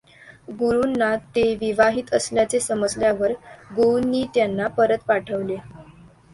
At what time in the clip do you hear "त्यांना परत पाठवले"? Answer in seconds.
4.33-5.57